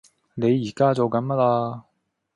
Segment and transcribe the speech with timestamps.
[0.33, 1.83] 你宜家做緊乜呀？